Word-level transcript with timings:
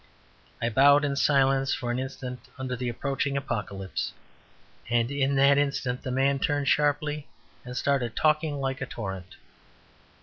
I 0.59 0.69
bowed 0.69 1.05
in 1.05 1.15
silence 1.15 1.75
for 1.75 1.91
an 1.91 1.99
instant 1.99 2.39
under 2.57 2.75
the 2.75 2.89
approaching 2.89 3.37
apocalypse; 3.37 4.13
and 4.89 5.11
in 5.11 5.35
that 5.35 5.59
instant 5.59 6.01
the 6.01 6.09
man 6.09 6.39
turned 6.39 6.67
sharply 6.67 7.27
and 7.63 7.77
started 7.77 8.15
talking 8.15 8.59
like 8.59 8.81
a 8.81 8.87
torrent. 8.87 9.35